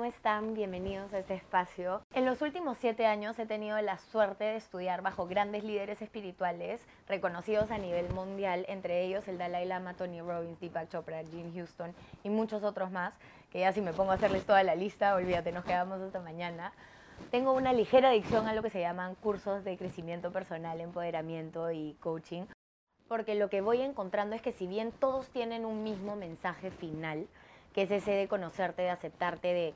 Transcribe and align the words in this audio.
están? 0.00 0.54
Bienvenidos 0.54 1.12
a 1.12 1.18
este 1.18 1.34
espacio. 1.34 2.00
En 2.14 2.24
los 2.24 2.40
últimos 2.40 2.78
siete 2.78 3.04
años 3.04 3.38
he 3.38 3.44
tenido 3.44 3.78
la 3.82 3.98
suerte 3.98 4.42
de 4.44 4.56
estudiar 4.56 5.02
bajo 5.02 5.26
grandes 5.26 5.64
líderes 5.64 6.00
espirituales 6.00 6.80
reconocidos 7.06 7.70
a 7.70 7.76
nivel 7.76 8.08
mundial, 8.08 8.64
entre 8.68 9.04
ellos 9.04 9.28
el 9.28 9.36
Dalai 9.36 9.66
Lama, 9.66 9.92
Tony 9.92 10.22
Robbins, 10.22 10.58
Deepak 10.60 10.88
Chopra, 10.88 11.22
Jim 11.24 11.54
Houston 11.54 11.94
y 12.24 12.30
muchos 12.30 12.64
otros 12.64 12.90
más, 12.90 13.14
que 13.50 13.60
ya 13.60 13.72
si 13.72 13.82
me 13.82 13.92
pongo 13.92 14.12
a 14.12 14.14
hacerles 14.14 14.46
toda 14.46 14.62
la 14.62 14.74
lista, 14.74 15.14
olvídate, 15.14 15.52
nos 15.52 15.64
quedamos 15.64 16.00
hasta 16.00 16.20
mañana. 16.20 16.72
Tengo 17.30 17.52
una 17.52 17.74
ligera 17.74 18.08
adicción 18.08 18.48
a 18.48 18.54
lo 18.54 18.62
que 18.62 18.70
se 18.70 18.80
llaman 18.80 19.14
cursos 19.14 19.62
de 19.62 19.76
crecimiento 19.76 20.32
personal, 20.32 20.80
empoderamiento 20.80 21.70
y 21.70 21.98
coaching, 22.00 22.44
porque 23.08 23.34
lo 23.34 23.50
que 23.50 23.60
voy 23.60 23.82
encontrando 23.82 24.34
es 24.34 24.42
que 24.42 24.52
si 24.52 24.66
bien 24.66 24.90
todos 24.90 25.28
tienen 25.28 25.66
un 25.66 25.84
mismo 25.84 26.16
mensaje 26.16 26.70
final, 26.70 27.28
que 27.74 27.82
es 27.82 27.90
ese 27.90 28.12
de 28.12 28.28
conocerte, 28.28 28.82
de 28.82 28.90
aceptarte, 28.90 29.52
de 29.52 29.74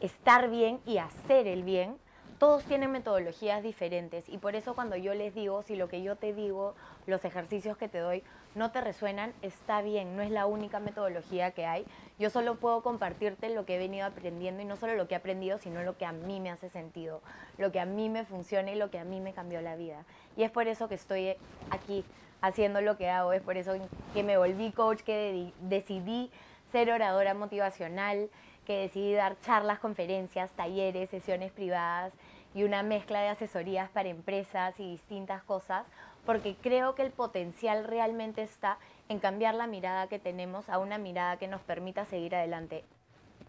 estar 0.00 0.50
bien 0.50 0.80
y 0.86 0.98
hacer 0.98 1.46
el 1.46 1.62
bien, 1.62 1.96
todos 2.38 2.64
tienen 2.64 2.92
metodologías 2.92 3.62
diferentes 3.62 4.28
y 4.28 4.36
por 4.36 4.56
eso 4.56 4.74
cuando 4.74 4.96
yo 4.96 5.14
les 5.14 5.34
digo, 5.34 5.62
si 5.62 5.74
lo 5.74 5.88
que 5.88 6.02
yo 6.02 6.16
te 6.16 6.34
digo, 6.34 6.74
los 7.06 7.24
ejercicios 7.24 7.78
que 7.78 7.88
te 7.88 7.98
doy 7.98 8.22
no 8.54 8.72
te 8.72 8.80
resuenan, 8.80 9.32
está 9.42 9.80
bien, 9.80 10.16
no 10.16 10.22
es 10.22 10.30
la 10.30 10.46
única 10.46 10.80
metodología 10.80 11.50
que 11.52 11.66
hay. 11.66 11.84
Yo 12.18 12.30
solo 12.30 12.56
puedo 12.56 12.82
compartirte 12.82 13.50
lo 13.50 13.64
que 13.64 13.76
he 13.76 13.78
venido 13.78 14.06
aprendiendo 14.06 14.62
y 14.62 14.64
no 14.64 14.76
solo 14.76 14.94
lo 14.94 15.08
que 15.08 15.14
he 15.14 15.18
aprendido, 15.18 15.58
sino 15.58 15.82
lo 15.82 15.96
que 15.96 16.06
a 16.06 16.12
mí 16.12 16.40
me 16.40 16.50
hace 16.50 16.68
sentido, 16.68 17.20
lo 17.58 17.72
que 17.72 17.80
a 17.80 17.86
mí 17.86 18.08
me 18.08 18.24
funciona 18.24 18.70
y 18.70 18.74
lo 18.74 18.90
que 18.90 18.98
a 18.98 19.04
mí 19.04 19.20
me 19.20 19.32
cambió 19.32 19.60
la 19.60 19.76
vida. 19.76 20.04
Y 20.36 20.42
es 20.42 20.50
por 20.50 20.68
eso 20.68 20.88
que 20.88 20.94
estoy 20.94 21.36
aquí 21.70 22.04
haciendo 22.40 22.80
lo 22.80 22.96
que 22.96 23.10
hago, 23.10 23.32
es 23.32 23.42
por 23.42 23.56
eso 23.56 23.72
que 24.14 24.22
me 24.22 24.36
volví 24.36 24.72
coach, 24.72 25.00
que 25.00 25.52
decidí 25.60 26.30
ser 26.70 26.90
oradora 26.90 27.34
motivacional, 27.34 28.30
que 28.64 28.78
decidí 28.78 29.14
dar 29.14 29.38
charlas, 29.40 29.78
conferencias, 29.78 30.50
talleres, 30.52 31.10
sesiones 31.10 31.52
privadas 31.52 32.12
y 32.54 32.64
una 32.64 32.82
mezcla 32.82 33.20
de 33.20 33.28
asesorías 33.28 33.90
para 33.90 34.08
empresas 34.08 34.78
y 34.80 34.90
distintas 34.90 35.42
cosas, 35.44 35.86
porque 36.24 36.56
creo 36.56 36.94
que 36.94 37.02
el 37.02 37.12
potencial 37.12 37.84
realmente 37.84 38.42
está 38.42 38.78
en 39.08 39.20
cambiar 39.20 39.54
la 39.54 39.66
mirada 39.66 40.08
que 40.08 40.18
tenemos 40.18 40.68
a 40.68 40.78
una 40.78 40.98
mirada 40.98 41.36
que 41.38 41.48
nos 41.48 41.60
permita 41.62 42.04
seguir 42.06 42.34
adelante. 42.34 42.84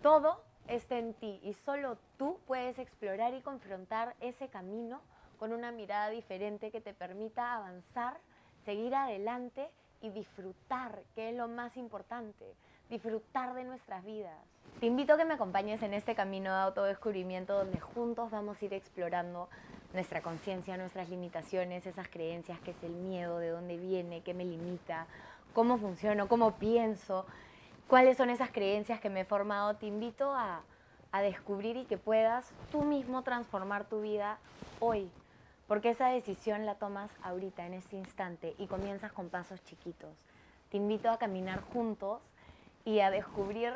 Todo 0.01 0.43
está 0.67 0.99
en 0.99 1.13
ti 1.13 1.39
y 1.43 1.53
solo 1.53 1.97
tú 2.17 2.39
puedes 2.45 2.77
explorar 2.77 3.33
y 3.33 3.41
confrontar 3.41 4.15
ese 4.19 4.49
camino 4.49 5.01
con 5.39 5.53
una 5.53 5.71
mirada 5.71 6.09
diferente 6.09 6.71
que 6.71 6.81
te 6.81 6.93
permita 6.93 7.55
avanzar, 7.55 8.19
seguir 8.65 8.93
adelante 8.93 9.69
y 10.01 10.09
disfrutar, 10.09 11.03
que 11.15 11.29
es 11.29 11.35
lo 11.35 11.47
más 11.47 11.77
importante, 11.77 12.45
disfrutar 12.89 13.53
de 13.53 13.63
nuestras 13.63 14.03
vidas. 14.03 14.37
Te 14.79 14.85
invito 14.85 15.13
a 15.13 15.17
que 15.17 15.25
me 15.25 15.33
acompañes 15.33 15.81
en 15.81 15.93
este 15.93 16.15
camino 16.15 16.51
de 16.51 16.59
autodescubrimiento 16.59 17.57
donde 17.57 17.79
juntos 17.79 18.31
vamos 18.31 18.61
a 18.61 18.65
ir 18.65 18.73
explorando 18.73 19.49
nuestra 19.93 20.21
conciencia, 20.21 20.77
nuestras 20.77 21.09
limitaciones, 21.09 21.85
esas 21.87 22.07
creencias, 22.07 22.59
qué 22.59 22.71
es 22.71 22.83
el 22.83 22.93
miedo, 22.93 23.39
de 23.39 23.49
dónde 23.49 23.77
viene, 23.77 24.21
qué 24.21 24.33
me 24.33 24.45
limita, 24.45 25.07
cómo 25.53 25.77
funciono, 25.77 26.27
cómo 26.27 26.55
pienso, 26.55 27.25
cuáles 27.87 28.17
son 28.17 28.29
esas 28.29 28.51
creencias 28.51 28.99
que 28.99 29.09
me 29.09 29.21
he 29.21 29.25
formado. 29.25 29.75
Te 29.75 29.87
invito 29.87 30.31
a, 30.33 30.61
a 31.11 31.21
descubrir 31.21 31.77
y 31.77 31.85
que 31.85 31.97
puedas 31.97 32.51
tú 32.71 32.83
mismo 32.83 33.23
transformar 33.23 33.85
tu 33.85 34.01
vida 34.01 34.37
hoy 34.79 35.09
porque 35.67 35.89
esa 35.89 36.07
decisión 36.07 36.65
la 36.65 36.75
tomas 36.75 37.11
ahorita, 37.21 37.65
en 37.65 37.73
este 37.73 37.97
instante, 37.97 38.55
y 38.57 38.67
comienzas 38.67 39.11
con 39.11 39.29
pasos 39.29 39.61
chiquitos. 39.65 40.15
Te 40.69 40.77
invito 40.77 41.09
a 41.09 41.17
caminar 41.17 41.61
juntos 41.61 42.21
y 42.87 43.01
a 43.01 43.11
descubrir 43.11 43.73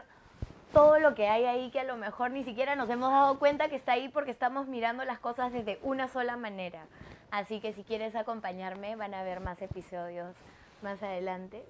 todo 0.71 0.97
lo 0.97 1.15
que 1.15 1.27
hay 1.27 1.43
ahí 1.43 1.69
que 1.69 1.81
a 1.81 1.83
lo 1.83 1.97
mejor 1.97 2.31
ni 2.31 2.45
siquiera 2.45 2.77
nos 2.77 2.89
hemos 2.89 3.11
dado 3.11 3.37
cuenta 3.39 3.67
que 3.67 3.75
está 3.75 3.91
ahí 3.91 4.07
porque 4.07 4.31
estamos 4.31 4.69
mirando 4.69 5.03
las 5.03 5.19
cosas 5.19 5.51
desde 5.51 5.79
una 5.83 6.07
sola 6.07 6.37
manera. 6.37 6.85
Así 7.29 7.59
que 7.59 7.73
si 7.73 7.83
quieres 7.83 8.15
acompañarme 8.15 8.95
van 8.95 9.13
a 9.13 9.19
haber 9.19 9.41
más 9.41 9.61
episodios 9.61 10.33
más 10.81 11.03
adelante. 11.03 11.65